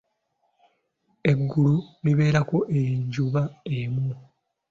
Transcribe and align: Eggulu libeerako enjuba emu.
Eggulu 1.31 1.75
libeerako 2.03 2.57
enjuba 2.79 3.41
emu. 3.79 4.07